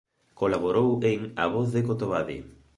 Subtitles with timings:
[0.39, 2.37] Colaborou en "A Voz de Cotobade".